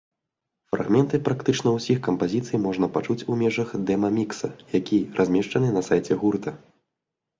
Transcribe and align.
Фрагменты 0.75 1.17
практычна 1.27 1.73
ўсіх 1.73 1.99
кампазіцый 2.07 2.61
можна 2.65 2.89
пачуць 2.97 3.19
у 3.33 3.37
межах 3.41 3.69
дэма-мікса, 3.91 4.47
які 4.79 4.97
размешчаны 5.21 5.69
на 5.77 5.81
сайце 5.91 6.13
гурта. 6.25 6.49